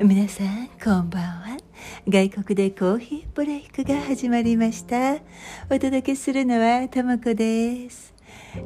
[0.00, 1.56] 皆さんこんばんは。
[2.08, 5.16] 外国でコーヒーブレイクが始まりました。
[5.68, 8.14] お届けするのはともこです。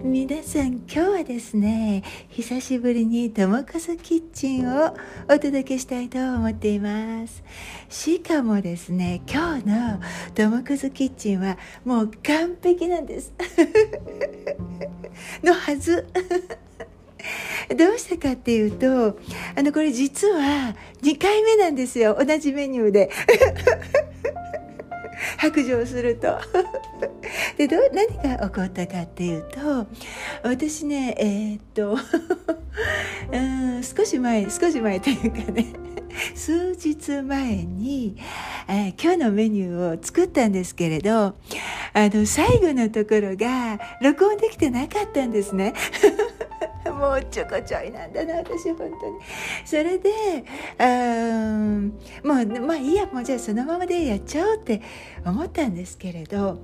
[0.04, 4.94] 皆さん今日はですね久しぶりにともこそキッチンを
[5.24, 7.42] お届けしたいと思っています。
[7.88, 10.00] しかもですね今日の
[10.34, 13.32] ともこそキッチンはもう完璧なんです。
[15.42, 16.06] のはず。
[17.76, 19.18] どうしてかっていうと
[19.56, 22.16] あのこれ実は2回目なんですよ。
[22.18, 23.10] 同じメニューで。
[25.38, 26.38] 白状すると。
[27.56, 29.86] でど何が起こったかっていうと
[30.42, 31.98] 私ねえー、っと
[33.32, 35.66] うん少し前少し前というかね
[36.34, 38.16] 数日前に、
[38.68, 41.34] えー、今日のメニューを作ったんですけれどあ
[41.94, 45.74] の最後のところが録音できてなかったんですね。
[46.90, 49.18] もうちょこちょいなんだな私本当に
[49.64, 50.10] それで
[50.78, 51.88] うん
[52.24, 54.82] もうまあいいやもうじゃあそのままでやっちゃおうって
[55.24, 56.58] 思ったんですけれど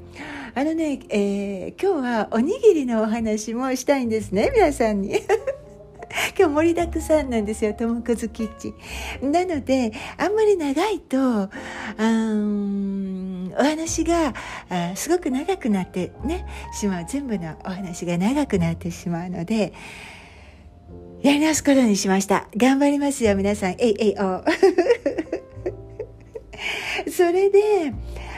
[0.54, 5.20] あのね、えー、今日はおにぎりのお話もしたいんですね皆さんに。
[6.38, 8.74] 今日盛りだくさんなんですよ、ともこずキッチ
[9.22, 9.30] ン。
[9.30, 11.50] なので、あんまり長いと、
[11.98, 14.34] うんお話が
[14.68, 17.04] あすごく長くなってね、しまう。
[17.08, 19.72] 全部のお話が長くなってしまうので、
[21.22, 22.46] やり直すことにしました。
[22.56, 23.70] 頑張りますよ、皆さん。
[23.78, 24.44] えいえいお。
[27.10, 27.92] それで、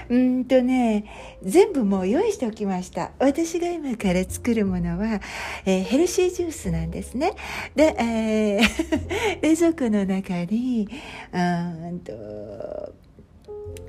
[0.08, 1.04] うんとね、
[1.42, 3.12] 全部もう用意しておきました。
[3.18, 5.20] 私が今から作るものは、
[5.66, 7.32] えー、ヘルシージュースなんですね。
[7.76, 8.60] で、えー、
[9.42, 10.88] 冷蔵庫の中に、
[11.32, 12.12] うんと、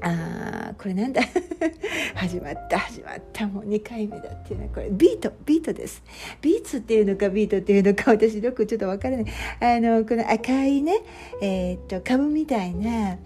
[0.01, 1.21] あこれなんだ？
[2.15, 3.47] 始まった始まった。
[3.47, 6.03] もう2回目だっていうのはこれビートビートです。
[6.41, 9.25] ビーツっていうのかビートっていうのか私よくちょっとわからない。
[9.59, 11.01] あのこの赤いね
[11.41, 13.17] えー、っと株みたいな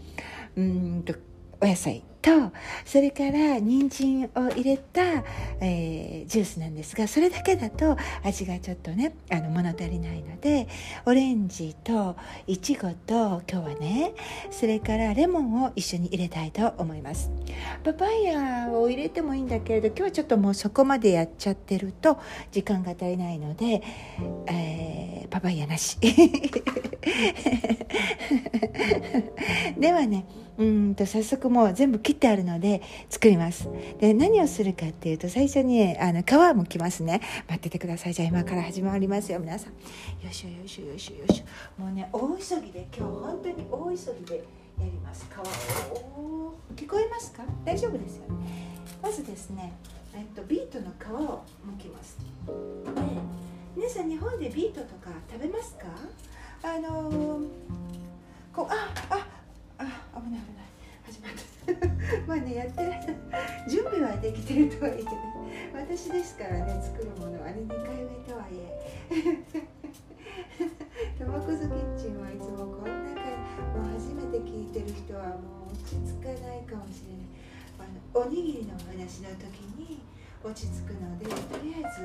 [0.55, 1.13] うんと
[1.61, 2.03] お野菜。
[2.25, 2.51] と
[2.85, 5.23] それから人参を入れた、
[5.61, 10.67] えー、ジュースなんですがそれだけだと味がちょっとねあの物足りないので
[11.05, 12.15] オレンジと
[12.47, 14.15] いちごと今日はね
[14.49, 17.29] それからレモンを一緒に入れたいと思います。
[17.83, 22.17] パパイヤを入れてもいいんだけれど今日はちょっともうそこまでやっちゃってると
[22.51, 23.83] 時間が足りないので、
[24.47, 25.97] えー、パパイヤなし。
[29.77, 30.25] ではね
[30.57, 33.67] うんと早速もう全部切ってあるので作ります。
[33.99, 36.25] で何をするかっていうと最初にあの皮
[36.55, 37.19] むきますね。
[37.49, 38.13] 待っててください。
[38.13, 39.41] じゃあ今から始まりますよ。
[39.41, 39.73] 皆さん。
[40.25, 41.81] よしょよしょよしょよしょ。
[41.81, 44.41] もうね大急ぎで今日本当に大急ぎでや
[44.85, 45.27] ります。
[45.29, 46.53] 皮を。
[46.77, 47.43] 聞こえますか？
[47.65, 48.35] 大丈夫ですよね。
[49.03, 49.73] まずですね
[50.13, 52.17] えっとビートの皮を剥きます。
[52.45, 52.55] で
[53.75, 55.87] 皆さん日本でビートとか食べますか？
[56.63, 57.47] あのー、
[58.53, 59.27] こうああ
[59.77, 59.83] あ
[60.21, 60.65] 危ない危ない。
[61.03, 61.43] 始まった。
[62.25, 62.93] まあねやってる。
[63.69, 65.11] 準備はできてるとはいえね。
[65.73, 69.03] 私ですからね作るものあれ2回目とはいえ。
[71.19, 73.19] タバコズキッチンはいつもこんな感じ。
[73.75, 77.25] もう初めて聞いてる人はもう落ち着かないかもしれない。
[77.79, 79.99] あのおにぎりのお話の時に
[80.41, 82.03] 落ち着くのでとりあえず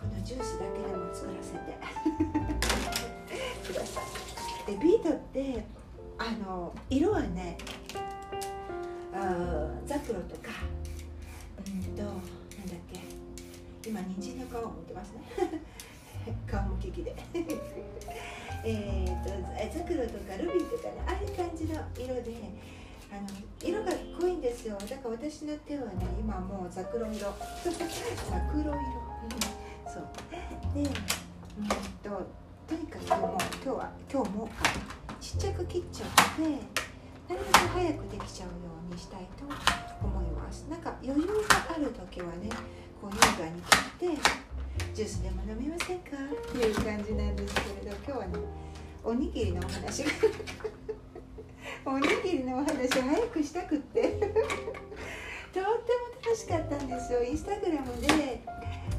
[0.00, 1.58] このジュースだけでも作らせて。
[3.68, 4.72] ください。
[4.72, 5.64] でビートって
[6.18, 7.56] あの色はね
[9.14, 10.50] あザクロとか
[11.66, 12.20] うんとなんだ
[12.74, 15.22] っけ今人参の皮を持ってますね。
[16.28, 17.16] 皮むき器で。
[18.64, 22.34] えとザクロとかルビーとかねああいう感じの色で
[23.10, 23.28] あの
[23.62, 24.76] 色が濃いんですよ。
[24.76, 27.18] だから私の手はね今もうザクロ色。
[27.18, 29.07] ザクロ色、
[30.84, 30.90] で
[31.58, 31.68] うん
[32.02, 32.26] と
[32.68, 34.48] とにかくもう今日は今日も
[35.20, 36.58] ちっちゃく切っちゃってなる
[37.28, 38.54] べく早くできちゃうよ
[38.90, 39.44] うにしたいと
[40.06, 40.66] 思います。
[40.70, 41.32] なんか余裕が
[41.74, 42.48] ある時はね
[43.00, 44.22] こう優雅に切って
[44.94, 46.16] ジュースでも飲みませんか？
[46.16, 48.38] っていう感じなんですけれど今日はね
[49.04, 50.10] おにぎりのお話が
[51.92, 54.02] おにぎりのお話を早くしたくって。
[55.50, 55.74] とっても
[56.24, 57.22] 楽しかったんですよ。
[57.24, 58.42] インスタグラムで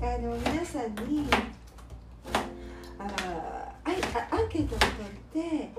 [0.01, 1.27] あの皆さんに
[2.99, 3.03] あ
[3.83, 5.69] あアンケートを取って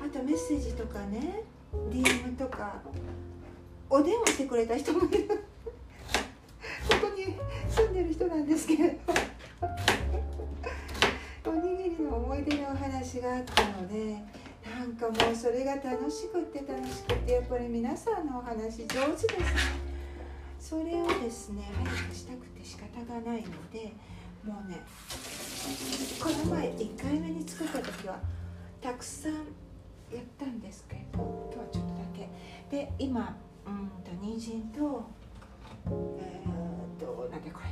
[0.00, 1.42] あとメッセージとかね
[1.90, 2.80] DM とか
[3.90, 5.28] お電話してくれた人もいる。
[5.28, 7.36] ここに
[7.68, 8.96] 住んでる人なんですけれど。
[11.50, 14.16] おにぎりの思い出のお話があったので
[14.64, 19.46] なんかもうそれが楽しくって楽しくってやっぱり皆さんのお話上手ですね。
[20.58, 23.92] それをですね早くしたくて仕方がないので
[24.44, 24.82] もうね
[26.20, 28.18] この前1回目に作った時は
[28.80, 32.28] たくさんやったんですけど今日はちょっとだけ。
[32.70, 33.36] で今
[33.66, 35.04] うんと人参と
[35.86, 37.66] えー、っとなんでこれ。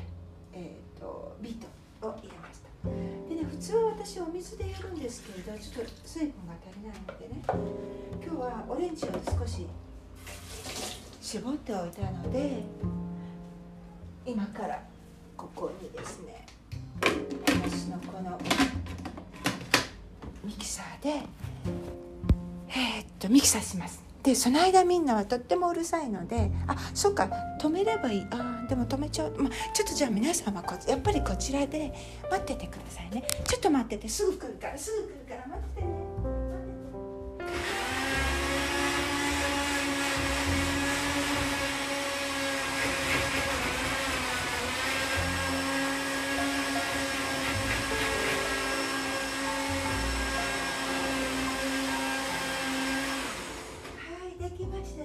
[0.52, 1.54] えー、っとビー
[2.00, 2.88] トを入れました。
[3.28, 7.42] でね普通は私お水でやるんですけれどちょっと水分が足りないのでね
[8.24, 9.66] 今日はオレンジを少し
[11.20, 12.62] 絞っておいたので
[14.24, 14.82] 今から
[15.36, 16.46] ここにですね
[17.62, 18.38] 私のこの
[20.44, 21.10] ミキサーで
[22.68, 24.02] えー、っとミキサーします。
[24.22, 27.28] でその間みんなはとってもうるさいのであそっか
[27.60, 28.26] 止めればいい。
[28.30, 31.92] あでも止めちゃう、ま、ちょっとじゃあ皆様はこやっぱりこちらで
[32.30, 33.24] 待っててくださいね。
[33.46, 35.99] ちょっと待っててすぐ来るからすぐ来るから待っててね。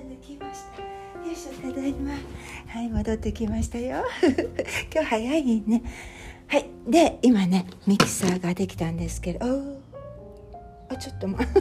[0.06, 0.82] 抜きました。
[0.82, 2.12] よいしょただいま。
[2.68, 4.04] はい戻ってきましたよ。
[4.94, 5.84] 今日早いね。
[6.48, 9.46] はいで今ねミキサーができたんですけど。
[10.88, 11.52] あちょっと待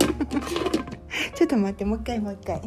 [1.35, 2.61] ちょっと待ってもう一回もう一回。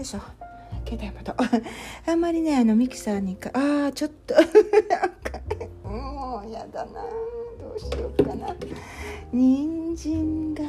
[0.00, 0.20] いしょ。
[0.86, 1.36] 携帯また
[2.06, 4.34] あんまりねあのミキサーにかああちょっと。
[5.88, 7.02] もうやだな。
[7.58, 8.54] どうしようかな。
[9.32, 10.64] 人参が。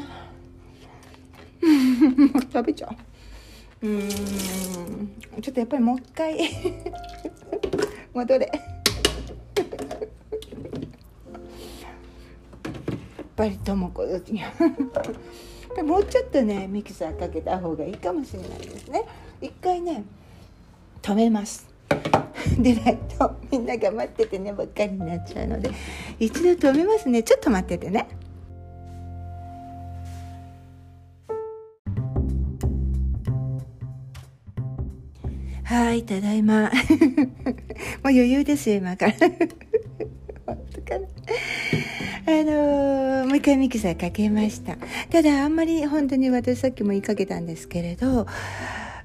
[2.52, 2.90] 食べちゃ
[3.82, 3.88] う。
[3.88, 4.10] うん。
[5.42, 6.38] ちょっとやっぱりもう一回。
[8.14, 8.46] 戻れ。
[8.46, 8.52] や
[13.24, 14.34] っぱりともこどち
[15.84, 19.06] もうちょっとねミキサーかけた方がいいかもしれないですね。
[19.42, 20.04] 一回ね
[21.02, 21.68] 止めます。
[22.58, 25.72] でないとみんなが待っててねばっかりになっちゃうので。
[26.20, 27.24] 一度止めますね。
[27.24, 28.08] ちょっと待っててね。
[35.64, 36.64] はいただいま。
[36.68, 36.72] もう
[38.04, 39.14] 余裕ですよ今から。
[40.46, 41.08] 本当かな。
[42.28, 44.78] の、もう一回ミキサーかけました。
[45.10, 48.28] ただあんまり本当に私さっきも言いかけたんですけれど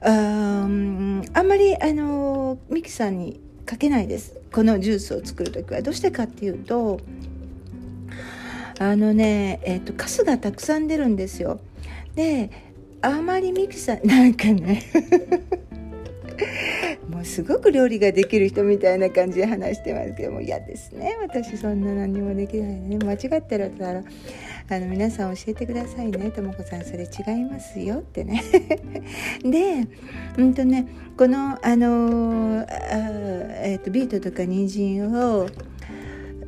[0.01, 4.39] ああんまりあのミキサーにかけないです。
[4.53, 5.83] このジュースを作る時は。
[5.83, 7.01] どうしてかっていうと
[8.79, 11.61] あのねえっ、ー、とカスがたくさん出るんですよ。
[12.15, 12.51] で
[13.03, 14.83] あまりミキサーなんかね
[17.09, 21.17] もうすごく料理ができる人みたいな感じで話してますけども嫌ですね。
[21.21, 22.99] 私そんな何もできないね。
[22.99, 24.03] 間違ってるら
[24.69, 26.31] あの皆さん教えてくださいね。
[26.31, 28.43] ともこさんそれ違いますよってね。
[29.45, 29.87] で
[30.37, 30.87] うんとね
[31.17, 32.67] このあのあ、
[33.65, 35.47] えーと、ビートとか人参を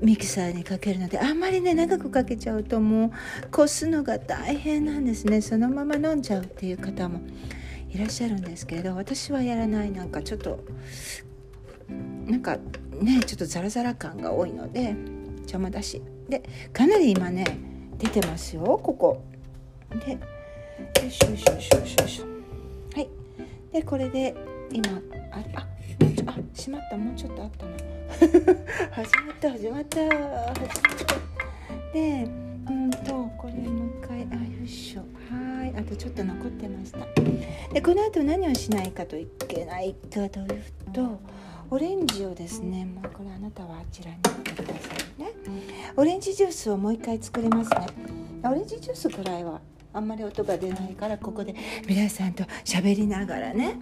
[0.02, 3.10] ミキサーにかけるのであんまりね長くかけちゃうともう
[3.50, 5.40] こすのが大変なんですね。
[5.40, 7.20] そのまま飲んじゃうっていう方も
[7.90, 10.64] いらっしゃるんですけれど私はやらないなんかちょっと
[12.26, 12.58] なんか
[13.00, 14.94] ねちょっとザラザラ感が多いので
[15.38, 16.02] 邪魔だし。
[16.28, 16.42] で
[16.74, 17.44] かなり今ね
[17.96, 19.24] 出てますよここ。
[20.04, 20.18] でよ
[21.06, 22.24] いしょよいしょよいしょよいしょ。
[22.94, 23.08] はい。
[23.72, 24.34] でこれで
[24.70, 25.00] 今
[25.32, 25.66] ああ
[26.26, 26.96] あしまった。
[26.98, 27.72] もうちょっとあったな。
[28.92, 30.00] 始まった始まった。
[30.00, 31.94] 始まった。
[31.94, 32.28] で
[32.68, 34.20] うんとこれもう一回。
[34.30, 35.00] あよいしょ。
[35.00, 35.37] はい。
[35.78, 36.98] あとちょっと残ってました。
[37.72, 41.20] でこの後何をしないかといけないかというと
[41.70, 44.80] オレンジをですねもうこれあなたはあちらに置いてくださ
[45.18, 45.32] いね。
[45.96, 47.86] オレンジジュースをもう一回作りますね。
[48.44, 49.60] オレンジジュースくらいは
[49.92, 51.54] あんまり音が出ないからここで
[51.86, 53.78] 皆さんと喋りながらね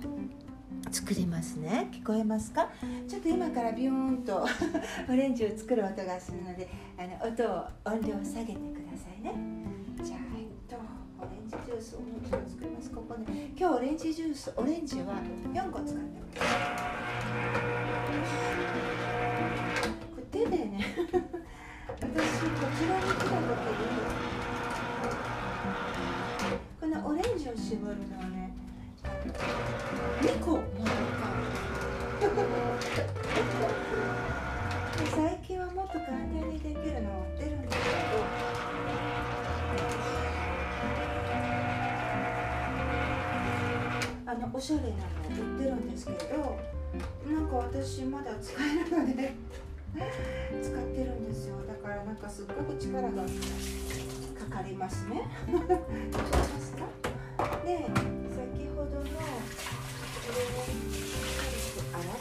[0.91, 1.89] 作りますね。
[1.93, 2.69] 聞こえますか？
[3.09, 4.47] ちょっと今からビューンと
[5.09, 8.57] オレンジを作る音がするのであの音を音量を下げてく
[8.91, 9.35] ださいね。
[10.03, 10.26] じゃあ。
[11.47, 15.15] ンジジュースをもちろん作りますここね今日オレンジジュースオレンジは
[15.55, 16.57] 4個使ってます
[20.11, 22.11] これ手でね私こ
[22.77, 23.39] ちらに来た時に
[26.81, 28.53] このオレンジを絞るのはね
[30.23, 31.27] 2個もらった
[35.15, 38.16] 最近はもっと簡単にできるの売ってるんですけど
[44.27, 44.93] あのおしゃれなの
[45.53, 46.59] 売ってるんですけど
[47.33, 49.33] なんか私まだ使えるので
[50.63, 51.57] 使ってるんですよ。
[51.67, 53.23] だからなんかすっごく力がか
[54.57, 55.23] かりますね。
[55.51, 56.85] どうしますか？
[57.65, 59.09] で先ほどのこ
[60.35, 60.59] れを
[61.93, 62.17] 洗っ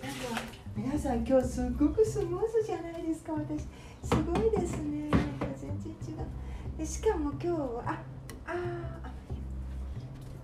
[0.00, 0.42] てなんか
[0.74, 3.62] 皆さん今日すっごくスムーズじゃないですか私。
[4.08, 5.10] すごいですね。
[7.02, 7.90] しかも今日はあ
[8.46, 8.52] あ
[9.02, 9.10] あ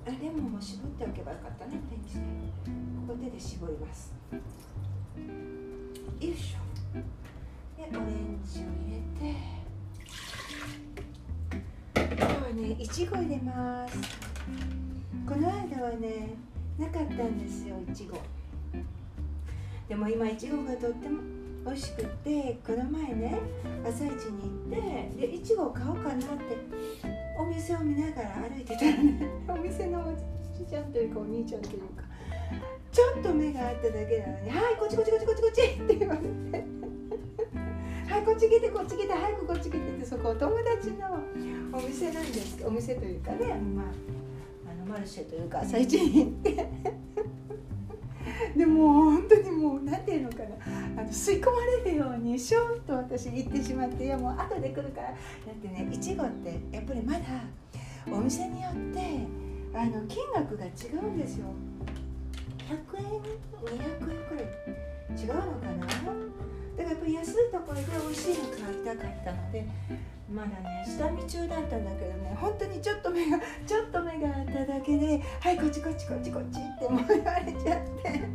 [0.07, 2.21] あレモンも絞っておけばよかったねオレンジで
[3.07, 4.13] ここ手で絞ります。
[4.35, 4.41] よ
[6.21, 6.59] いしょ。
[7.81, 9.37] でオレンジを入れて。
[11.95, 13.97] 今日はねいちご入れます。
[15.29, 16.35] この間はね
[16.77, 18.19] なかったんですよいちご
[19.89, 21.38] でも今いちごがとっても
[21.69, 23.39] 美味しくってこの前ね
[23.85, 26.25] 朝市に行ってでいちごを買おうかなって
[27.39, 29.29] お店を見ながら歩いてたらね。
[29.47, 30.05] お店のお
[30.57, 32.05] じちゃんというかお兄ちゃんというか。
[32.91, 36.27] ちょっと目が合っただけなのに「はいこっちこっちこっちこっちこっち」って言われて
[38.11, 41.21] 「はいこっち来てこっち来て早くこっち来て」ってそこお友達の
[41.79, 42.65] お店なんです。
[42.67, 43.87] お店というかねまあ
[44.73, 46.69] あのマルシェというか朝市に行って
[48.57, 50.45] でも本当にもう何て言うのかな。
[50.99, 55.09] あの吸い込まれるようにシューと私行ってしまっていやもう後で来るから。
[55.09, 55.15] だ
[55.53, 57.21] ってねいちごってやっぱりまだ
[58.11, 59.27] お店によって
[59.75, 60.69] あの金額が違
[61.03, 61.47] うんですよ。
[62.69, 64.45] 100円？200円くらい。
[65.17, 65.87] 違うのかな？
[65.87, 69.67] だからやっぱり安いところで美味しいの買いたかったので
[70.31, 78.21] まだね下見中だったんだけどね本当にちょっと目がちょっと目があっただけで「はいこっちこっちこっちこっち」ってもう言われちゃって。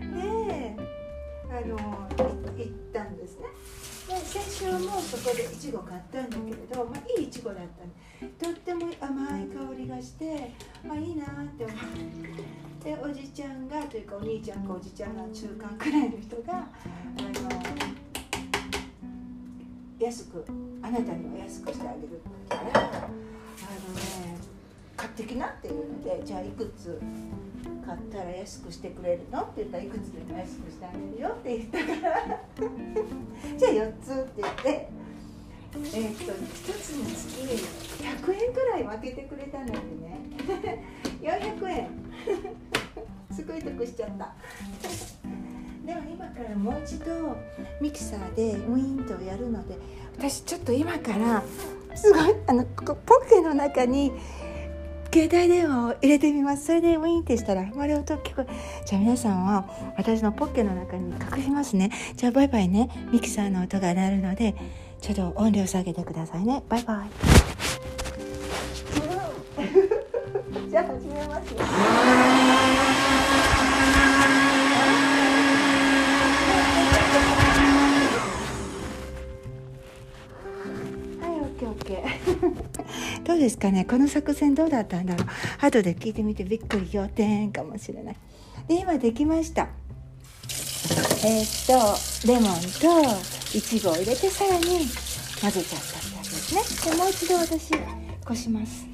[0.00, 0.76] で
[1.50, 3.46] あの行ったんですね。
[4.08, 7.66] で先週もそこでいちご買ったんだけれど、まあ、いいいちごだっ
[8.38, 10.50] たとっても甘い香りがして、
[10.86, 12.64] まあ、いいなって思って。
[12.84, 18.03] でおじちゃんがというかお兄ちゃんかおじちゃんが中間くらいの人があの
[19.98, 20.44] 安く
[20.82, 24.38] あなたには安くしてあげるからあのね
[24.96, 27.00] 買ってきなっていうのでじゃあいくつ
[27.84, 32.40] 買ったら安くしてくれるのって言ったらいくつでも安くしてあげるよって言ったから。
[33.58, 34.88] じゃあ4つって言って
[35.76, 37.42] えー、っと1つにつき
[38.04, 40.20] 100円くらい分けてくれたのでね。
[41.20, 41.88] 400円。
[43.34, 44.34] すごい得しちゃった。
[45.84, 47.36] では今からもう一度
[47.80, 49.76] ミキサーでウィーンとやるので
[50.16, 51.42] 私ちょっと今から
[51.94, 54.12] すごいあのポッケの中に
[55.12, 56.66] 携帯電話を入れてみます。
[56.66, 58.46] それでウィーンってしたらあまり音聞こえ
[58.84, 61.92] じゃあ皆さんは私のポッケの中に隠しますね。
[62.16, 62.90] じゃあバイバイね。
[63.12, 64.56] ミキサーの音が鳴るので
[65.00, 66.64] ちょっと音量下げてくださいね。
[66.68, 67.08] バイバイ。
[70.68, 71.60] じゃあ始めますよ
[83.24, 83.84] どうですかね？
[83.84, 85.26] この作戦どうだったんだろう？
[85.60, 88.16] 後で聞いてみてびっくり仰天かもしれない。
[88.68, 89.68] で今できました。
[91.24, 94.64] えー、っとレモンといちごを入れてさらに
[95.40, 96.92] 混ぜちゃったってやつですね。
[96.92, 97.72] でもう一度私
[98.24, 98.86] こします。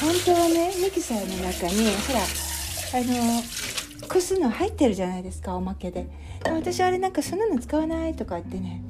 [0.00, 6.06] 本当はねミキサーの中にほらあのこすの入ってるじゃないですかおまけで。
[6.42, 8.82] で私あれなんかそんなの使わないとか言ってね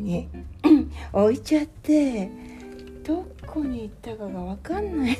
[0.00, 0.28] に
[1.12, 2.30] 置いちゃって
[3.04, 5.18] どこに行ったかが分かんない。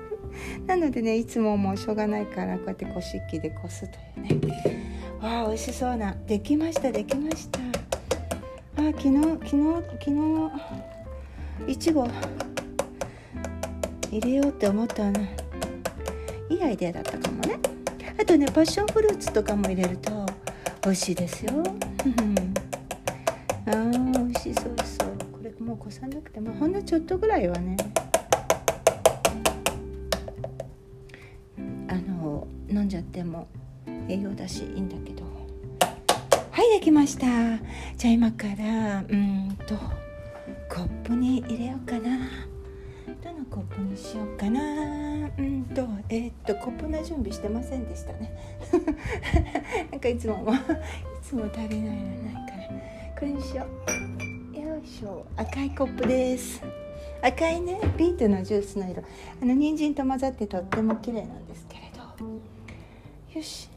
[0.66, 3.98] なのでねいつももうしょうがないからこうやってこし器でこすと
[4.34, 4.54] いうね。
[5.20, 6.16] わあ美味しそうな。
[6.26, 7.60] できましたできました。
[8.76, 10.10] あ昨日昨日昨
[11.66, 12.08] 日いちご。
[14.10, 15.20] 入れようって思ったな。
[16.48, 17.58] いいアイデアだったかもね。
[18.20, 20.26] あとねパッションフルーツとかも入れると
[20.82, 21.52] 美味しいですよ。
[25.80, 27.76] これもうこさなくてもほんのちょっとぐらいはね。
[31.88, 33.48] あの飲んじゃっても
[34.08, 35.24] 栄養だしいいんだけど。
[36.50, 37.26] はいできました。
[37.96, 39.74] じゃあ今からうんと
[40.68, 42.28] コップに入れようかな。
[43.24, 44.60] どのコップにしようかな。
[45.38, 48.30] うんとえー、っとコップの準備してませんでしたね。
[49.90, 50.56] なんかいつももい
[51.22, 53.18] つも足りないのないから。
[53.18, 53.66] これにしよ
[54.54, 54.60] う。
[54.60, 55.26] よいしょ。
[55.40, 56.62] 赤いコップです。
[57.22, 57.80] 赤いね。
[57.96, 59.02] ビートのジュースの色。
[59.40, 63.38] あの人参と混ざってとっても綺麗なんですけれど。
[63.38, 63.70] よし。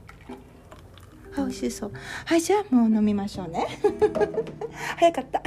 [1.38, 1.92] あ美味しそう。
[2.26, 3.66] はいじゃあもう飲みましょうね。
[5.00, 5.42] 早かった。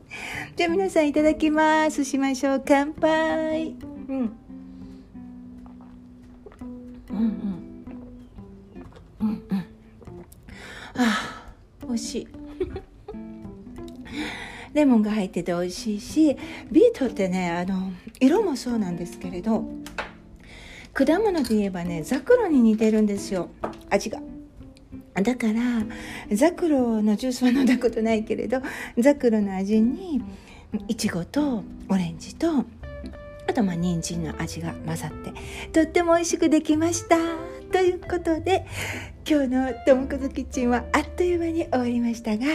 [0.56, 2.02] じゃあ皆さんいただきます。
[2.02, 3.76] しましょう乾杯。
[4.08, 4.32] うん。
[7.10, 7.18] うん
[9.20, 9.64] うん。
[10.94, 11.44] あ
[11.86, 12.37] 美味しい。
[14.74, 16.36] レモンが入ってて美味しいし
[16.70, 19.64] ビートってねあの色もそうなんですけれど
[20.92, 23.50] 果物で言えばねザクロに似てるんですよ
[23.90, 24.20] 味が。
[25.14, 25.84] だから
[26.32, 28.62] ザクロのジュースは飲んだことないけれど
[28.98, 30.22] ザクロの味に
[30.86, 32.64] いちごとオレンジと
[33.48, 35.32] あとまあ人参の味が混ざって
[35.72, 38.66] とっても美味しくできましたということで
[39.28, 42.46] 今日の「ともこずキッチン」はあっという間に終わりましたが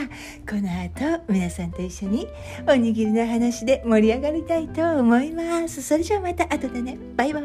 [0.49, 2.27] この後皆さんと一緒に
[2.67, 5.81] おにぎりの話で盛り上がりたいと思います。
[5.81, 6.97] それじゃあまた後でね。
[7.15, 7.43] バイバイ。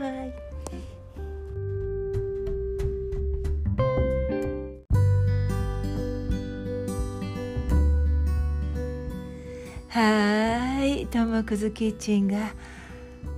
[9.89, 12.53] はいともくずキッチンが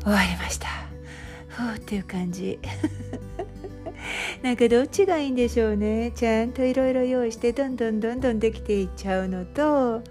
[0.03, 0.69] 終わりました。
[1.49, 2.59] ふうっていう感じ。
[4.43, 6.13] なんかどっちがいいんでしょうね。
[6.15, 10.03] ちゃんといろいろ用意してどんどんどんどんできていっちゃうのと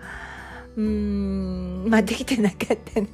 [0.76, 3.08] うーんまあできてなかったね。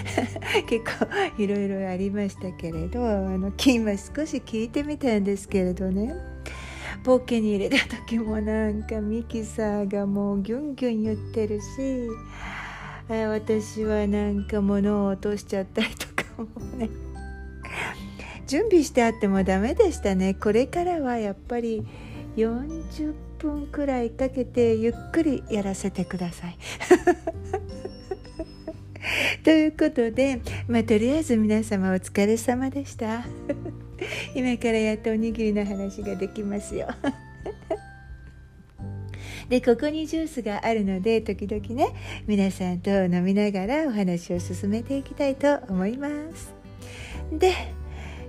[0.68, 1.06] 結構
[1.42, 6.14] いろいろありましたけれどあの今少し聞いてみたんですけれどね。
[7.04, 12.08] ポッケに入れた時もなんかミキサーがもうギュンギュン言ってるし
[13.08, 16.46] 私はなんか物を落としちゃったりとかも
[16.76, 17.11] ね。
[18.46, 21.86] 準備してあってもダメでしたねこれからはやっぱり
[22.36, 26.56] 40分くらいかけてゆっくりやらせてください。
[29.44, 33.24] ということで、まあ、とりあえず皆様お疲れ様でした。
[34.34, 36.88] 今からやっとおにぎりの話ができますよ。
[39.48, 41.88] でここにジュースがあるので時々ね
[42.26, 46.54] 皆さんと飲みながらお話を進めていきたいと思います
[47.30, 47.52] で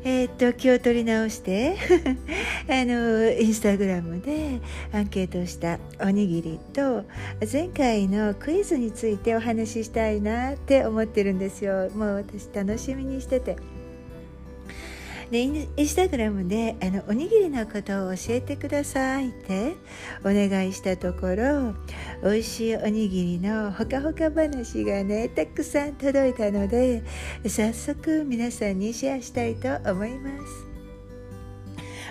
[0.06, 1.76] えー、っと気を取り直して
[2.68, 4.60] あのインスタグラムで
[4.92, 7.04] アンケートしたおにぎりと
[7.52, 13.56] 前回のクイズについてお話ししたいなって思ってるんですよもう私楽しみにしてて。
[15.34, 19.76] でインスタグラムであのおにぎりのことを教えてくださいって
[20.22, 21.74] お願いしたところ
[22.22, 27.02] 美味しいおにぎりのほかほか話がねたくさん届いたので
[27.48, 30.68] 早速皆さんにシェアしたいと思います。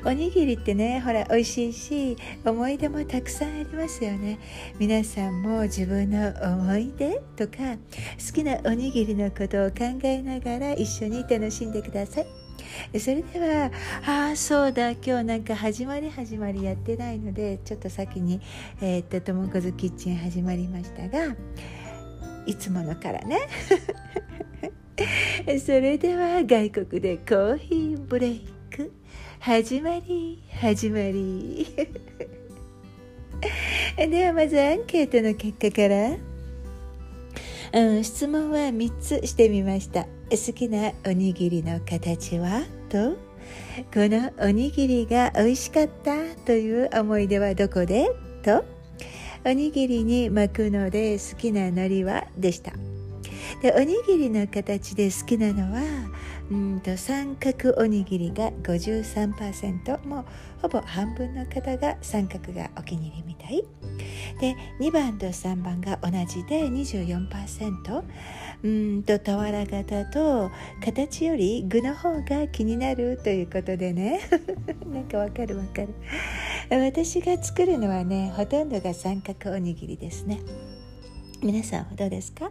[0.05, 4.41] おにぎりってねほら美味しいし思い出もたくさんありますよね。
[4.81, 7.77] 皆さんも自分の思い出とか
[8.19, 12.42] 好きなおにぎりのことを考えながら一緒に楽しんでください。
[12.99, 13.71] それでは
[14.07, 18.41] ああそうだ今日なんか始まり始まりやってないのでちょっと先に
[18.81, 21.35] えー、っとともこずキッチン始まりましたが
[22.47, 23.39] いつものからね。
[25.65, 28.93] それでは外国でコーヒーブレイク。
[29.39, 31.67] 始まり始まり。
[33.97, 36.17] ではまずアンケートの結果から。
[37.75, 40.07] うん、質問は3つしてみました。
[40.33, 43.17] 好きなおにぎりの形はと？
[43.93, 48.11] このおにぎりが美味しかったという思い出はどこで？
[48.43, 48.65] と？
[49.45, 52.73] おにぎりに巻くので好きな海苔はでした。
[53.61, 55.83] でおにぎりの形で好きなのは
[56.51, 60.25] うんと三角おにぎりが53%もう
[60.63, 63.65] ほぼ半分の方が三角がお気に入りみたい。
[64.41, 68.03] で2番と3番が同じで24%
[68.65, 70.51] うんと俵型と
[70.85, 74.21] 形より具の方が気になるということでね。
[74.87, 75.89] なんかわかるわかる。
[76.71, 80.41] 私が作るのはねほとんどが三角おにぎりですね。
[81.43, 82.51] 皆さんはどうですか？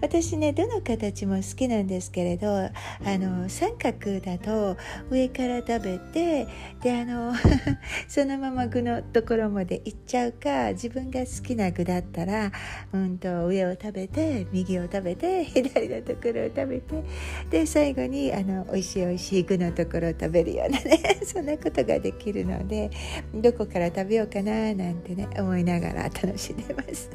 [0.00, 2.70] 私ねどの形も好きなんですけれどあ
[3.04, 4.76] の三角だと
[5.10, 6.46] 上から食べて
[6.82, 7.34] であの
[8.08, 12.50] そのまま具のところまでいっちゃうか自分が好きな具だったら、
[12.92, 17.02] うんと、上を食べて右を食べて 左のところを食べて
[17.50, 22.90] で最後にあの美味しい美味しい具のところを食べるようなね そんなことができるので
[23.34, 27.10] どこから食べようかななんてね思いながら楽しんでます。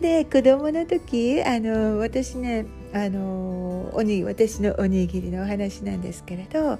[0.00, 6.78] で子供の時あの私ねあのおに私のおにぎりのお話なんですけれど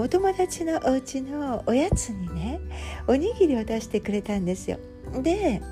[0.00, 2.60] お友達のお家のおやつにね
[3.06, 4.78] おにぎりを出してくれたんですよ。
[5.22, 5.62] で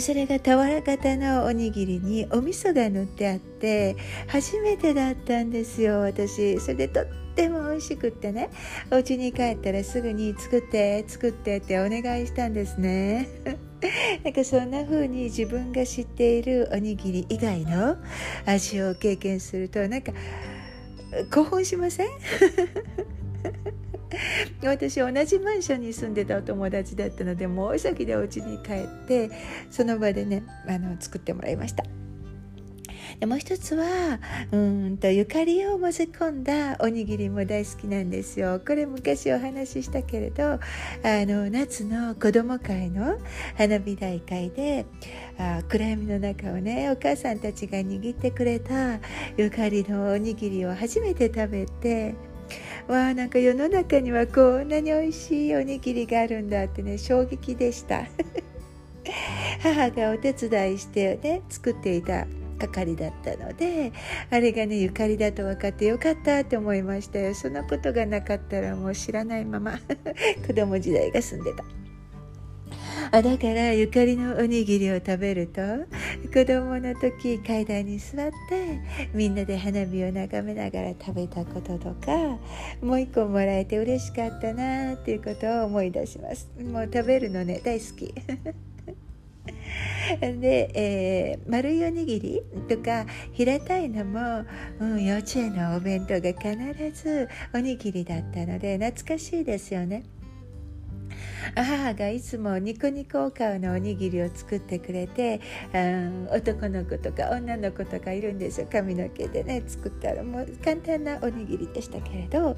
[0.00, 3.96] それが俵型のおにぎりにお味噌が塗ってあって
[4.28, 8.50] 初めてだったんですよ私それでとっても美味しくってね
[8.90, 13.28] お家に帰ったらすぐに作って作ってってお願いしたんですね
[14.24, 17.96] なんかそんな風に自分が知っているおにぎり以外の
[18.44, 20.12] 味を経験するとなんか
[21.30, 22.08] 興奮しません？
[24.64, 29.30] 私同じマンションに住んでたお友達だったのでもう大急ぎでお家に帰って
[29.70, 31.84] その場でねあの作ってもらいました。
[33.20, 34.20] でもう一つは
[34.52, 38.60] うんとゆかりを混ぜ込んだおにぎりも大好きなんですよ。
[38.66, 40.58] これ昔お話ししたけれどあ
[41.02, 43.18] の夏の子ども会の
[43.56, 44.86] 花火大会で
[45.38, 49.00] あ暗闇の中をねお母さんたちが握ってくれた
[49.36, 52.14] ゆかりのおにぎりを初めて食べて
[52.86, 58.06] わあなんか世の中にはこんなに美味しいおにぎりがあるんだってね衝撃でした。
[59.62, 62.26] 母がお手伝いしてね作っていた
[62.58, 63.92] 係だったので
[64.30, 67.34] あれがねゆかりだと分かってよかったって思いましたよ。
[67.34, 69.78] そのことがなかったらもう知らないまま
[70.46, 71.64] 子供時代が済んでた。
[73.10, 75.62] あだからゆかりのおにぎりを食べると
[76.32, 78.80] 子供の時階段に座って
[79.14, 82.38] みんなで花火を眺めながら食べたこととか
[82.82, 86.50] もう一個もらえて嬉しかったなっていうことを思い出します。
[86.60, 88.14] もう食べるのね大好き。
[90.20, 94.44] で、えー、丸いおにぎりとか平たいのも、
[94.80, 100.04] うん、幼稚園のお弁当が必ずおにぎりだったので懐かしいですよね。
[101.54, 105.40] 母がいつもニコニコお顔のおにぎりを作ってくれて、
[105.72, 108.68] うん、男の子とか女の子とかいるんですよ。
[108.70, 110.22] 髪の毛でね作ったら。
[110.22, 112.56] もう簡単なおにぎりでしたけれど。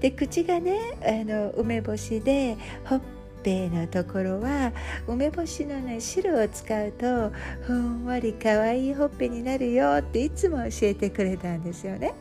[0.00, 3.00] で口がねあの梅干しでほっ
[3.44, 4.72] ぺのところは
[5.06, 7.30] 梅干しのね汁を使うと
[7.62, 12.14] ふんわりかわいいほっぺになるよっていつも教えてくれたんですよね。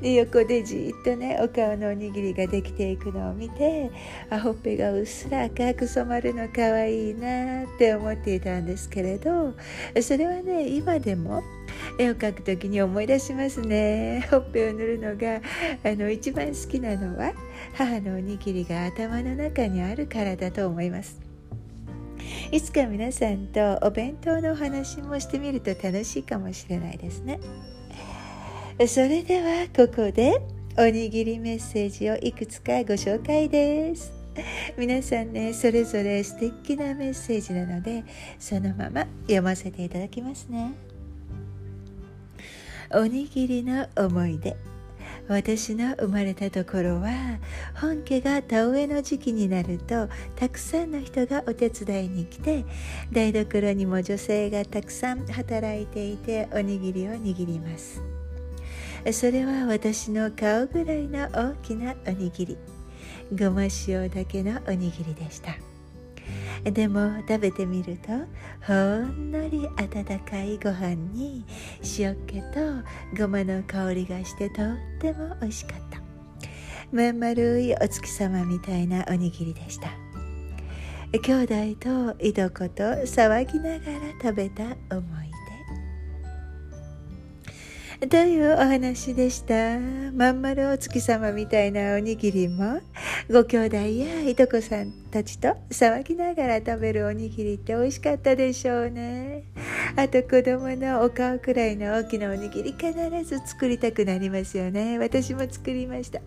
[0.00, 3.90] で横でじっとねお顔のおにぎりができていくのを見て
[4.30, 9.54] あほっぺがうっすら赤く染まるのかわいいなって思っていたんですけれど
[10.00, 11.42] それはね今でも
[11.98, 14.26] 絵を描く時に思い出しますね。
[14.30, 15.40] ほっぺを塗るのが
[15.84, 17.32] あの一番好きなのは
[17.74, 21.20] 母のおにぎりが頭の中にあるからだと思います。
[22.52, 27.40] いつか皆さんとお弁当のお話もしてみると楽しいかもしれないですね。
[28.88, 30.40] それではここで
[30.78, 34.10] おにぎりメッセージをいくつかご紹介です。
[34.78, 38.04] 皆さんねそれぞれ素敵なメッセージなので
[38.38, 40.72] そのまま読ませていただきますね。
[42.94, 44.56] おにぎりの思い出。
[45.28, 47.38] 私の生まれたところは
[47.74, 52.64] 本家が田植えの時期になるとたくさんの人がお手伝いに来て
[53.12, 58.00] 台所にも女性がたくさん働いていておにぎりを握ります。
[59.12, 62.58] それは私の顔ぐらいの大きなおにぎり。
[63.32, 65.56] ごま塩だけのおにぎりでした。
[66.70, 68.10] でも食べてみると
[68.66, 71.44] ほんのり温かいご飯に
[71.98, 72.82] 塩気と
[73.18, 76.00] ごまの香りがしてとっても美味しかった。
[76.92, 79.88] まん丸いお月様みたいなおにぎりでした。
[81.12, 85.29] 兄弟といとこと騒ぎながら食べた思い。
[88.08, 89.78] というお話でした？
[90.14, 92.80] まん丸お月様みたいなおにぎりも？
[93.30, 99.44] ご兄弟やいとこさんたちと騒ぎながら食べるおにぎりって美味しかったでしょうね。
[99.96, 102.90] あと子供のお顔くらいの大きなおにぎり必
[103.22, 104.98] ず作りたくなりますよね。
[104.98, 106.20] 私も作りました。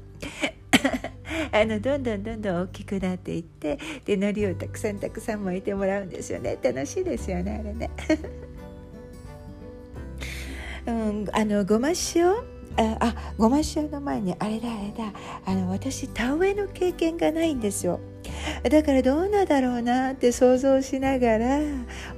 [1.52, 6.56] あのどんどんどんどん大きくなっていってで海苔をたくさんたくさん巻いてもらうんですよね。
[6.62, 7.90] 楽しいですよねあれね。
[10.86, 12.32] うん、あのごま塩？
[12.76, 15.14] ああごま塩の前にあれだあれだ。
[15.46, 18.00] あの私田植えの経験がないんですよ。
[18.68, 21.60] だからどうなんだろうなって想像しながら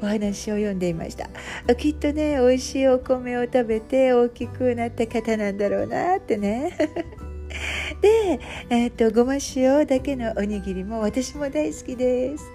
[0.02, 1.28] お話を読んでいました。
[1.76, 6.78] きっとね美味しいお米を食べて大きくなった方なんだろうなってね。
[8.02, 12.46] で、えー、っとごま塩だけのおにぎりも私も大好きです。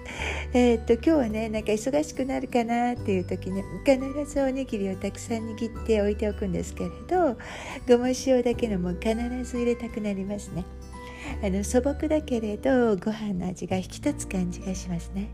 [0.53, 7.37] えー、っと今日はねなんか忙しくなるかなっていう時に必ずおにぎりをたくさん握って置いておくんですけれど
[7.87, 10.65] ごま塩だけのも必ず入れたくなりますね。
[11.43, 15.29] あの素朴だけれどご飯の味が引き立つ感じがしますね。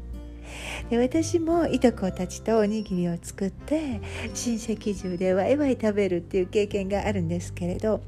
[0.89, 3.99] で私もいとこたちとおにぎりを作って
[4.33, 8.01] 親戚中でワイワイ食べるっていう経験があるんですけれど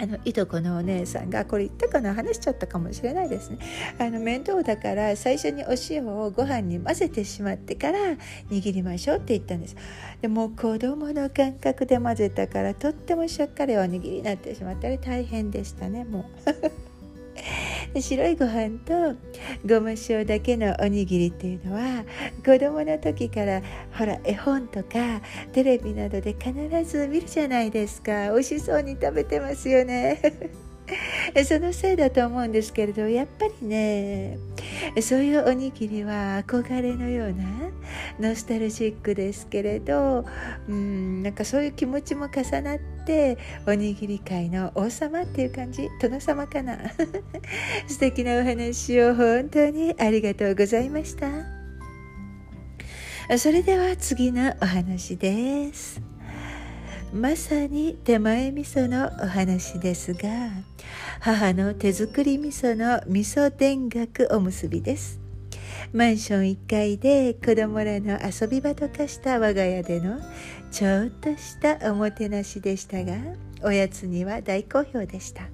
[0.00, 3.58] あのいとこのお姉さんがこれ言ったかな話しちゃったかもしれないですね。
[3.98, 7.98] あの面倒だから最初にお塩をご飯に混ぜてしまってから
[8.50, 9.76] 握りましょうって言ったんです。
[10.20, 16.87] でも子供の感覚で混ぜたからとってもしっかりおにぎりになってしまったり大変でしたねもう。
[18.00, 19.16] 白いご飯と
[19.66, 22.04] ごま塩だけのおにぎりっていうのは
[22.44, 23.62] 子供の時から
[23.96, 25.20] ほら絵本とか
[25.52, 26.52] テレビなどで必
[26.84, 28.30] ず見るじゃないですか。
[28.30, 30.20] 美味しそうに食べてますよね。
[31.44, 34.38] そのせいだと思うんですけれどやっぱりね
[35.00, 37.44] そういうおにぎりは憧れのような
[38.18, 40.24] ノスタルジックですけれど
[40.68, 46.78] うんなんかそういう気持ちも重なっておにぎり界の王様っていう感じ殿様かな？
[47.86, 51.28] 素敵なお話を本当にありがとうございました。
[53.36, 56.07] それでは次のお話です。
[57.12, 60.20] まさに手前味噌のお話ですが
[61.20, 65.18] 母の手作り味噌の味噌田楽おむすびです。
[65.92, 70.20] マンション1階で子供らの遊び場と化した我が家での
[70.70, 73.14] ちょっとしたおもてなしでしたが
[73.62, 75.44] おやつには大好評でした。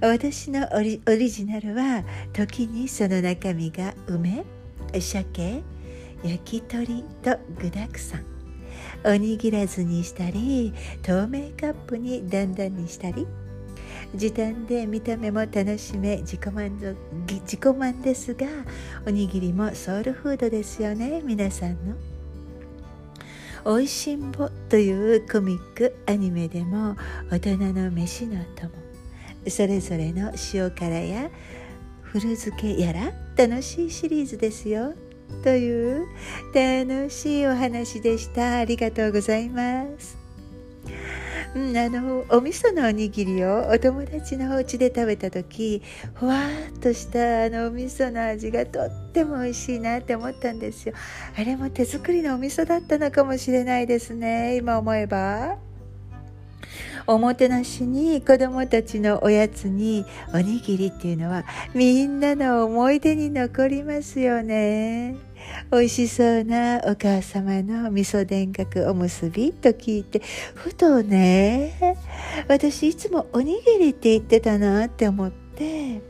[0.00, 4.44] 私のオリジナルは時にその中身が梅
[4.98, 5.62] 鮭
[6.22, 8.35] 焼き鳥と具だくさん。
[9.04, 13.26] おにぎらずにしたり透明カップにだんだんにしたり
[14.14, 16.96] 時短で見た目も楽しめ自己満足
[17.42, 18.46] 自己満ですが
[19.06, 21.96] おにぎりもソウルフードですよね皆さんの。
[23.68, 26.96] おいしんぼというコミックアニメでも
[27.28, 28.70] 大人の飯の友
[29.50, 31.30] それぞれの塩辛や
[32.02, 34.94] 古漬けやら楽しいシリーズですよ
[35.42, 36.06] という
[36.54, 38.58] 楽しいお話でした。
[38.58, 40.16] ありがとうございます。
[41.54, 45.80] うん、あのお味噌のおにぎりをお友達のお家で食べた時
[46.12, 46.42] ふわ
[46.76, 50.94] っとしたあのお味噌の味がとっても美味しいなって思ったんですよ。
[51.34, 55.65] あれも手作りのお味噌だったのかもしれないですね今思えば。
[57.06, 65.16] おもてなしに子供たちのおやつにおにぎりっていうのはみんなの思い出に残りますよね。
[65.70, 70.20] 美味しそうなお母様の味噌田楽おむすびと聞いて
[70.54, 71.96] ふとね
[72.48, 76.00] 私いつもおにぎりって言ってたなって思って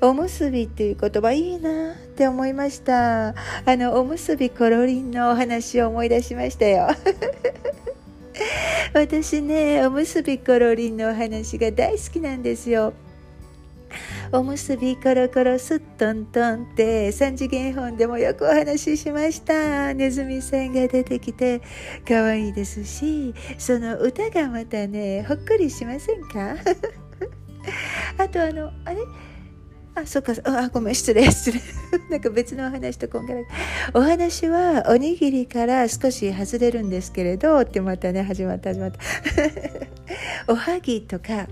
[0.00, 3.34] おむすびっていう言葉いいなって思いましたあ
[3.66, 6.88] のおむすびコロリンのお話を思い出しましたよ
[8.92, 12.92] 私ねおむすびコロリンのお話が大好きなんですよ。
[14.32, 19.94] おむすびコロコロすっとんとんって3次元本でもよくお話ししました。
[19.94, 21.62] ネズミさんが出てきて
[22.06, 26.56] 可愛いですしその歌がまたねほっこりしませんか？
[28.18, 28.96] あとあのあれ？
[29.96, 31.60] あ、そっか、あ、ごめん、失礼、失礼。
[32.10, 33.40] なんか別のお話とこんがら。
[33.94, 38.98] お話は、おにぎりから少し外れるんですけれど、ってまたね、始まった、始まった。
[40.52, 41.48] おはぎとか、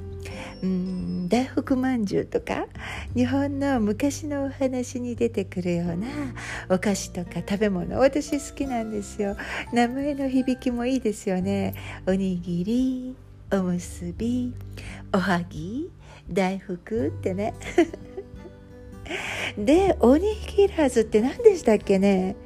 [0.62, 2.66] うん大福まんじゅうとか
[3.14, 6.06] 日本の昔のお話に出てくるような
[6.70, 9.36] お菓子とか食べ物私好きなんですよ
[9.72, 11.74] 名前の響きもいいですよね
[12.06, 13.16] おにぎり
[13.52, 14.54] おむすび
[15.12, 15.90] おはぎ
[16.30, 17.52] 大福ってね
[19.58, 22.36] でおにぎらずって何でしたっけね？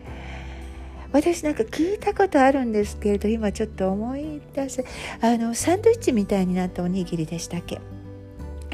[1.12, 4.84] 私なんか聞いたことあるんですけれど今ちょっと思い出せ
[5.22, 7.80] あのサンドイッチみたいになったおにぎりでしたっけ？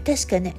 [0.05, 0.57] 確かね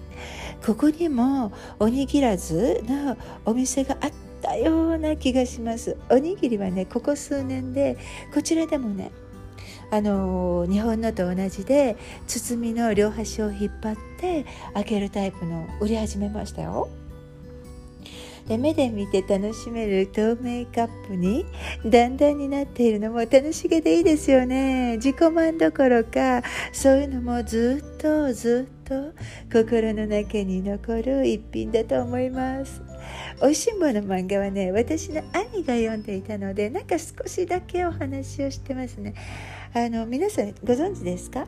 [0.65, 4.11] ここにもおにぎらずのお店があっ
[4.41, 5.97] たような気がします。
[6.09, 7.97] おにぎりはねここ数年で
[8.33, 9.11] こちらでもね
[9.91, 16.87] あの日本のと同じで包みの両端を引っ張って開けるタイプの売り始めましたよ。
[18.47, 21.45] で目で見て楽しめる透明カップに
[21.83, 24.97] だんだんになっているのも楽しげでいいですよね。
[24.97, 29.13] 自己満どころかそういうのもずっとずっと
[29.51, 32.83] 心の中に残る一品だと思います。
[33.41, 39.15] おいしんぼの漫画はね私の兄が読んでいたのでなんか少しだけお話をしてますね。
[39.73, 41.47] あの皆さんご存知ですか？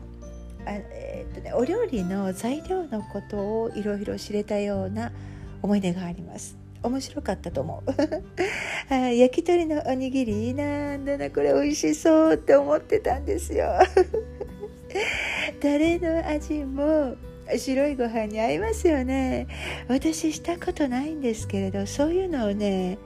[0.66, 5.12] あ、えー、とね、お料理の材料のことをいろいろ知れたような
[5.62, 6.58] 思い出があります。
[6.82, 7.90] 面白かったと思う。
[8.92, 13.68] あ焼き鳥のおにぎりなんだなこれ美味しそうって思ってたんですよ。
[15.60, 17.16] タレの味も
[17.56, 19.46] 白いご飯に合いますよね。
[19.88, 22.98] 私したことないんですけれどそういうのをね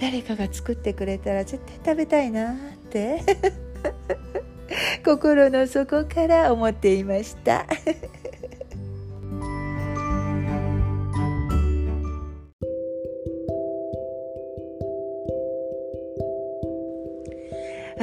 [0.00, 2.56] 誰かが作ってくれたら絶対食べたいなっ
[2.90, 3.22] て。
[5.04, 7.66] 心の底から思っていました。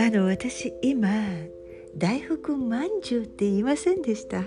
[0.10, 1.08] あの私今
[1.96, 4.44] 大福まんじゅうって言いませんでした？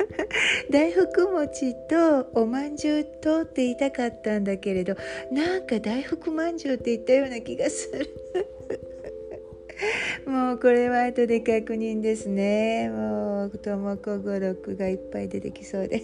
[0.72, 4.96] 大福餅とおまんじゅうとって言いたかったんだけれど
[5.30, 8.08] なんか大福まんじゅうって言ったような気がする。
[10.24, 12.88] もうこれは後で確認ですね。
[12.88, 16.00] もうともこ語録がいっぱい出てきそうで。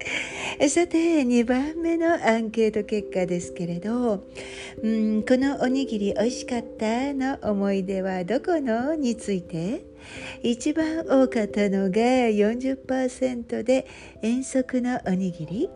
[0.68, 4.24] さて2番目のアンケート結果ですけれど、
[4.82, 8.94] うん、このおにぎり美味しかったの思い出はどこの？
[8.94, 9.84] について。
[10.42, 13.86] 一番多かったのが40%で
[14.22, 15.70] 遠足のおにぎり。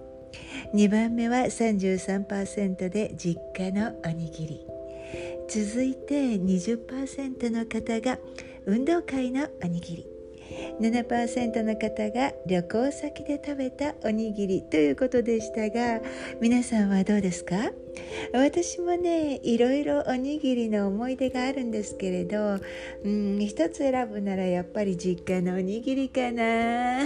[0.75, 4.67] 2番目は33%で実家のおにぎり。
[5.49, 8.19] 続いて20%の方が
[8.67, 10.20] 運動会のおにぎり。
[10.81, 16.01] 7%の方が旅行先で食べたおにぎりということでしたが
[16.41, 17.71] 皆さんはどうですか？
[18.33, 22.59] 私もねいろいろおにぎりの思い出があるんですけれど
[23.05, 27.05] うん一つ選ぶならやっぱり実家のおにぎりかな。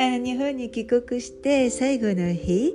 [0.00, 2.74] 日本に帰国して最後の日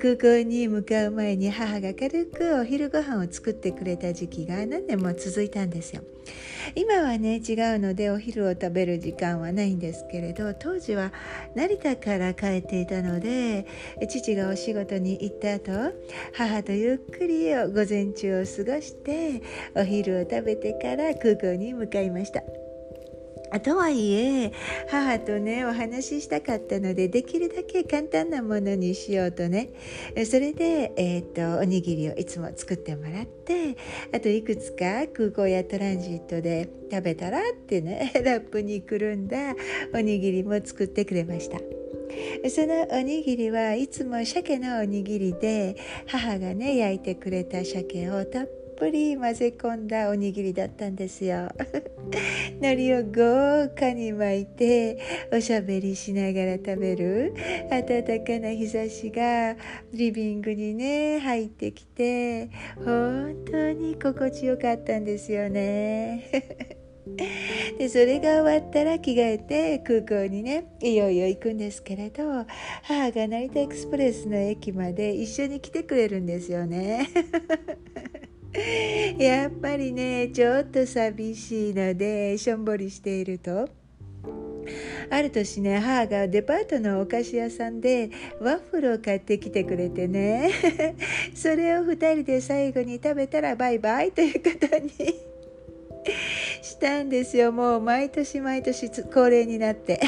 [0.00, 6.02] 空港に向かう前に母が軽くお昼ご飯を作ってくれた時期が何年も続いたんですよ。
[6.76, 11.12] 今はね違うのでお昼を食べる時間はないんですけれど当時は
[11.56, 13.66] 成田から帰っていたので
[14.08, 15.92] 父がお仕事に行った後
[16.34, 19.42] 母とゆっくり午前中を過ごして
[19.74, 22.69] お昼を食べてから空港に向かいました。
[23.52, 24.52] あとはいえ
[24.88, 29.70] 母とねお話ししたかったのでできるだけ簡単なものにしようとね
[30.24, 33.76] それで、えーと、おにぎりをいつも作ってもらって
[34.14, 39.54] あといくつか空港やトランジットで食べたらってね ラップにくるんだ
[39.94, 41.58] おにぎりも作ってくれました。
[42.48, 51.50] そのおにぎりはいつも鮭のおにぎりで母がね焼いてくれた鮭をたっぷり混ぜ込んだおにぎりだったんですよ。
[52.62, 54.98] 海苔を豪華に巻いて
[55.30, 57.34] おしゃべりしながら食べる。
[57.68, 59.54] 暖かな日差しが
[59.92, 62.48] リビングにね入ってきて
[62.82, 66.24] 本当に心地よかったんですよね。
[67.78, 72.46] でそれが終わったら着替えて空港にねいよいよ行くんですけれど
[72.82, 77.10] 母が成田エクスプレスの駅まで一緒に来てくれるんですよね。
[79.18, 83.68] やっぱりねちょっと寂しいのでしょんぼりしていると。
[85.10, 88.10] ある年ね母がデパートのお菓子屋さんで
[88.40, 90.50] ワッフルを買ってきてくれてね。
[91.34, 94.90] それを2人で最後に食べたらバイバイということに。
[96.62, 97.52] したんですよ。
[97.52, 100.00] もう毎年毎年恒例になって。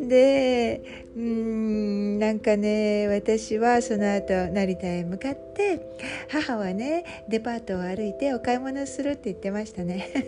[0.00, 5.98] でうんなんかね私はその後成田へ向かって
[6.30, 10.08] 母はねデパートを歩いてお買い物するって言ってましたね。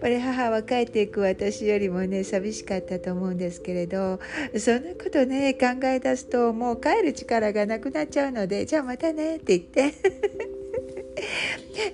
[0.00, 4.18] これ母は帰っていく私よりもね寂しかったと思うんですけれど
[4.56, 10.45] そんなことね考え出すともう帰る力がなくなっちゃうのでじゃあまたねって言って。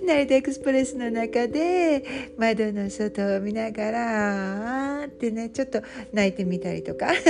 [0.04, 2.04] 成田エクスプレスの中で
[2.36, 7.12] 窓の外を見ながらあーってねちょっと泣いてみたりとか。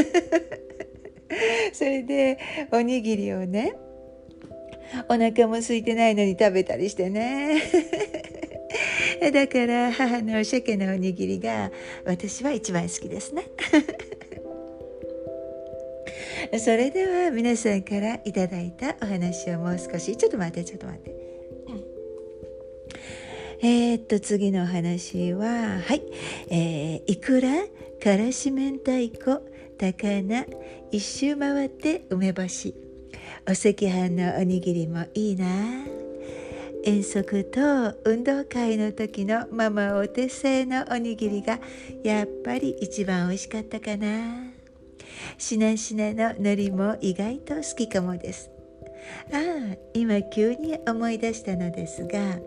[1.73, 2.39] それで
[2.71, 3.75] おにぎりをね
[5.09, 7.63] お腹も空いてないのに食べたりしてね。
[9.33, 11.71] だから母の鮭のおにぎりが
[12.05, 13.45] 私は一番好きですね。
[16.59, 20.15] それでは皆さんからいただいたお話をもう少し。
[20.17, 21.32] ちょっと待ってちょっと待って。
[23.65, 26.03] えー、っと次のお話ははい、
[26.51, 27.49] えー、いくら
[28.03, 29.41] からし明太子
[29.79, 30.47] 高菜
[30.91, 32.75] 一周回って梅干し。
[33.47, 35.47] お赤飯のおにぎりもいいな。
[36.85, 37.61] 遠足と
[38.05, 41.61] 運動会の時のママお手製のおにぎりが
[42.03, 44.51] やっぱり一番美味しかったかな。
[45.39, 48.52] しなしなの海苔も意外と好きかもです。
[49.33, 49.37] あ
[49.73, 52.39] あ今急に思い出したのですが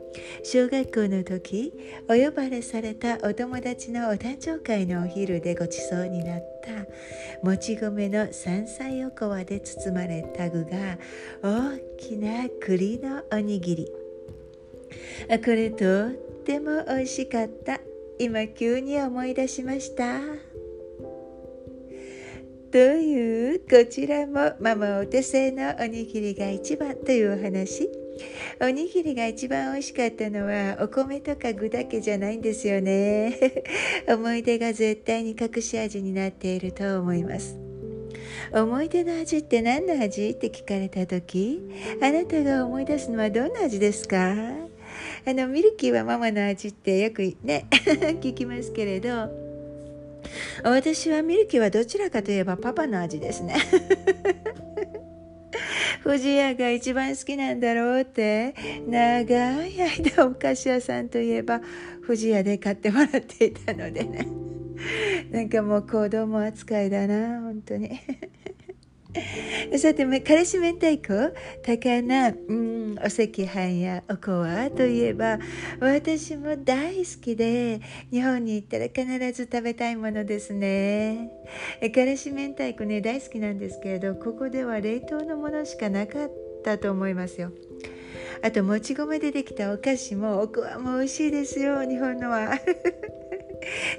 [0.43, 1.73] 小学校の時
[2.09, 10.97] お呼ばれされたお友達のお誕生会のお昼でごちそうになったもち米の山菜おこわで包まれた具が
[11.43, 13.87] 大きな栗のおにぎり。
[15.29, 16.11] これとっ
[16.45, 17.79] ても美味しかった。
[18.17, 20.44] 今急に思い出しました。
[22.75, 27.89] というこちらもママお手製のおにぎりが一番というお話。
[28.61, 33.39] おにぎりが一番美味しかったのはお米とか具だけじゃないんですよね。
[34.13, 37.57] 思い出が絶対に隠し味になっていると思います。
[38.51, 40.31] 思い出の味って何の味？
[40.31, 41.61] って聞かれた時
[42.01, 44.33] あなたが思い出すのはどんな味ですか？
[45.25, 47.67] あのミルキーはママの味ってよくね
[48.19, 49.44] 聞きますけれど。
[50.63, 53.55] 私はミルキーはどちらかといえばパパの味ですね。
[56.01, 58.53] 不二家が一番好きなんだろうって。
[58.87, 61.61] 長い間お菓子屋さんといえば
[62.01, 64.27] 不二家で買ってもらっていたのでね。
[65.31, 67.99] なんかもう子供扱いだな本当に。
[69.77, 75.39] さて彼氏明太子高菜、うん、お赤飯やおこわといえば
[75.79, 81.29] 私も大好きで日本に行ったら必ず食べたいものですね
[81.93, 86.31] 彼氏明太子ね大好きなんですけれどここでは冷凍のものしかなかっ
[86.63, 87.51] たと思いますよ
[88.43, 92.59] あともち米でできたお菓子もおこわも美味しいですよ日本のは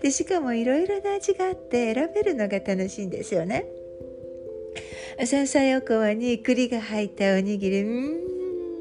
[0.03, 3.65] でしかもいろいろな味があって選べるのが楽しいんですよね
[5.25, 7.83] 山菜おこわに栗が入ったおにぎり。
[7.83, 8.27] うん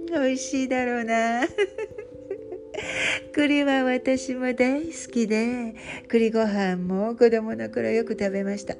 [0.07, 1.47] 美味しいだろうな。
[3.33, 5.75] 栗は私も大好きで。
[6.09, 8.75] 栗ご飯も子供の頃よく食べました。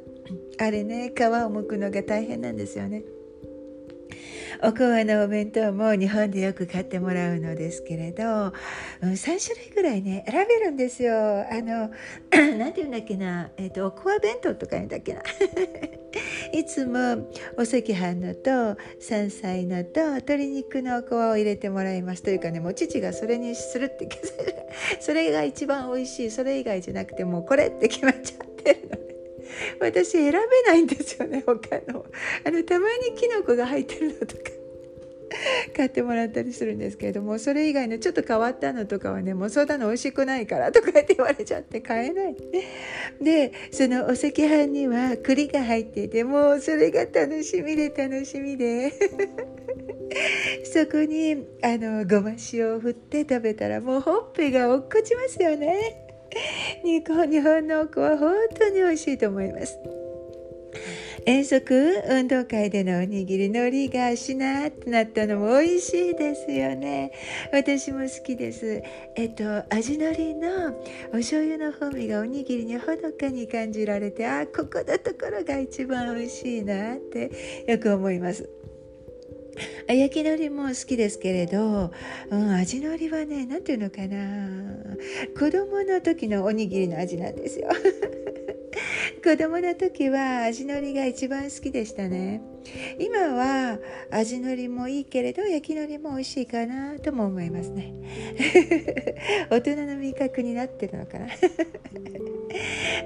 [0.57, 3.03] あれね皮を剥くのが大変なんですよね。
[4.63, 8.23] おこわのお弁当も日本でよく買ってもらうのですけれど、
[9.01, 11.45] うん、3種類ぐらいね選べるんですよ。
[11.49, 11.91] あの
[12.57, 15.21] 何て言うんだっけな、えーと、おこわ弁当とか言うんだっけな。
[16.53, 22.23] いつもお赤飯のと山菜のと鶏肉のおこわを入れてもらいます。
[22.23, 24.07] というかねもう父がそれにするって
[24.99, 26.31] それが一番美味しい。
[26.31, 29.04] それ以外じゃなくてもうこれって決まっちゃってるの。
[29.79, 32.05] 私選べないんですよね他の。
[32.45, 34.65] あのたまにきのこが入ってるのとか。
[35.75, 42.35] 買ってもらったりするんですけれどもそれ以外のちょっと変わったのとかはねもうそんなの美味しくないからとかって言われちゃって買えない。
[43.21, 48.93] でそのお赤飯には栗が入っていてもうそれが楽しみで楽しみで。
[50.63, 56.05] そこにあのごま塩を振って食べたらもうほっぺが落っこちますよね。
[56.85, 59.79] 日本の子は本当に美味しいと思います。
[61.25, 61.73] 遠足
[62.07, 67.11] 運動会でのおにぎり海苔がしなってなったのも美味しいですよね。
[67.51, 68.83] 私も好きです。
[69.15, 70.69] えっと味のりの
[71.09, 78.47] お醤油の風味がおにぎりにほどかに感じられてあここのところが一番美味しいなってよく思います。
[79.87, 81.91] 焼き海苔も好きですけれど、
[82.29, 84.49] うん、味のりはね何ていうのかな。
[85.37, 87.69] 子供の時のおにぎりの味なんですよ。
[89.23, 92.54] 子供の時は味のりが一番好きでしたね。
[92.99, 93.79] 今は
[94.11, 97.93] 味のりもいいけれど焼きのりも美味しいかなとも思いますね。
[99.49, 101.27] 大人の味覚になってるのかな。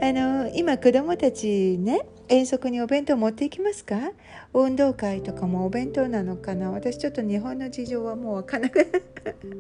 [0.02, 4.12] あの今子供たちね遠足にお弁当持っていきますか？
[4.54, 6.72] 運動会とかもお弁当なのかな？
[6.72, 9.04] 私ちょっと日本の事情はもう分からなく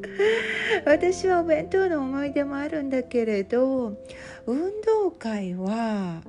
[0.86, 3.98] 私はお弁当の思い出もあるんだけれど
[4.46, 6.22] 運動会は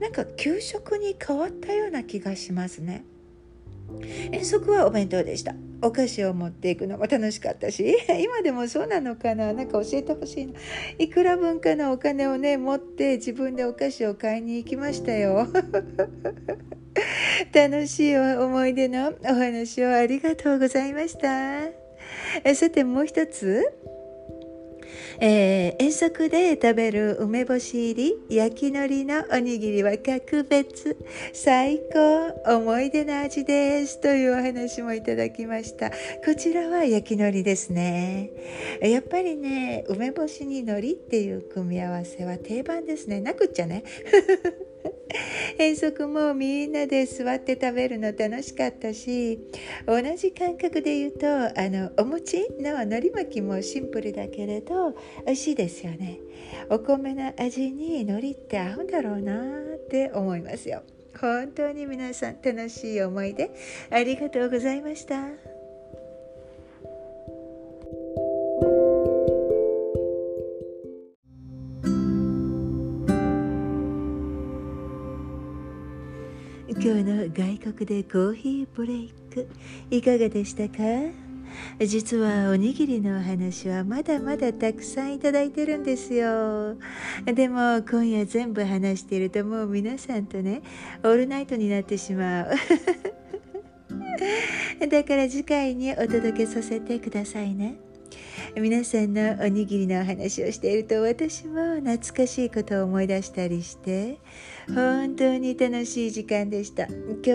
[0.00, 3.04] なんか給食に変わったような気がしますね。
[4.32, 5.54] 遠足はお弁当でした。
[5.82, 7.96] お菓子を持っていくのも楽しかったし。
[8.22, 9.52] 今でもそうなのかな？
[9.52, 10.52] なんか教えてほしいな。
[10.98, 15.46] いくら分かのお金をね持って自分でお菓子を買いに行きましたよ。
[17.52, 21.68] 楽しい思い出のお話をありがとうございました。
[22.54, 23.64] さてもう一つ。
[25.20, 30.96] えー、遠足で食べる梅干し入り焼き海苔のおにぎりは格別。
[31.32, 35.90] 最高思い出の味ですというお話もいただきました。
[35.90, 38.30] こちらは焼き海苔ですね。
[38.82, 43.20] やっぱりね梅干しに海苔っていう組み合わせは定番ですね。
[43.20, 43.84] なくっちゃね。
[45.58, 49.38] 遠足もみんなで座って食べるの楽しかったし
[49.86, 54.92] 同じ感覚で言うとあのお餅の海苔巻きもシンプルだけれど
[55.24, 56.20] 美味しいですよね
[56.70, 59.34] お米の味に海苔って合うんだろうな
[59.76, 60.82] って思いますよ
[61.18, 63.50] 本当に皆さん楽しい思い出
[63.90, 65.45] ありがとうございました。
[76.86, 79.48] 今日の外国でコーヒーブレイク
[79.90, 80.76] いかがでしたか？
[81.84, 86.76] 実はおにぎりのお話はまだまだたくさんいただいてるんですよ。
[87.24, 90.62] でも今夜全部話しているともう皆さんとね
[91.02, 92.50] オールナイトになってしまう。
[94.88, 97.78] だから次回にお届けさせてくださいね。
[98.58, 104.18] 皆さんのおにぎりのお話をしていると私も懐かしいことを思い出したりして
[104.74, 106.86] 本当に楽しい時間でした。
[106.86, 107.30] 今日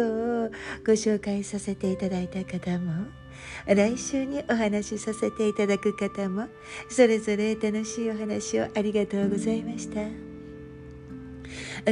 [0.83, 3.05] ご紹介させていただいた方も
[3.67, 6.47] 来週にお話しさせていただく方も
[6.89, 10.01] それぞれ楽しいお話をありがとうございました。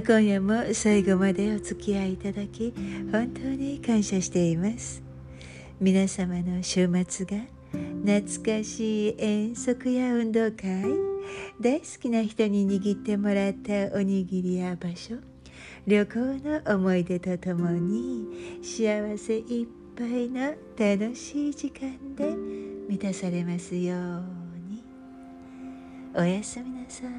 [0.01, 2.73] 今夜も最後までお付き合いいただき
[3.11, 5.03] 本当に感謝しています。
[5.80, 10.84] 皆様の週末が懐かしい遠足や運動会。
[11.59, 15.15] 大好きな人に握ってもらったおにぎりや場所。
[15.86, 19.67] 旅行の思い出とともに幸せいっ
[19.97, 22.36] ぱいの楽しい時間で
[22.88, 23.97] 満たされますよう
[24.70, 24.84] に。
[26.15, 27.09] おやすみなさい。